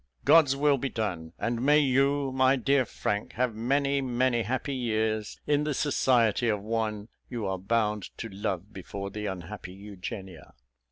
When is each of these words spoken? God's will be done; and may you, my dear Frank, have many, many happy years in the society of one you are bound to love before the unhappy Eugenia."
God's 0.25 0.55
will 0.55 0.79
be 0.79 0.89
done; 0.89 1.33
and 1.37 1.61
may 1.61 1.77
you, 1.77 2.31
my 2.31 2.55
dear 2.55 2.85
Frank, 2.85 3.33
have 3.33 3.53
many, 3.53 4.01
many 4.01 4.41
happy 4.41 4.73
years 4.73 5.39
in 5.45 5.63
the 5.63 5.75
society 5.75 6.49
of 6.49 6.59
one 6.63 7.07
you 7.29 7.45
are 7.45 7.59
bound 7.59 8.09
to 8.17 8.27
love 8.27 8.73
before 8.73 9.11
the 9.11 9.27
unhappy 9.27 9.73
Eugenia." 9.73 10.55